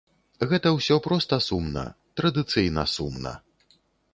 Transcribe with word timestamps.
Гэта 0.53 0.69
ўсё 0.77 0.95
проста 1.07 1.39
сумна, 1.49 1.83
традыцыйна 2.23 2.87
сумна. 2.95 3.37